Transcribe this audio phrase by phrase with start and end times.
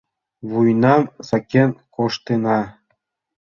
[0.49, 2.59] Вуйнам сакен коштына.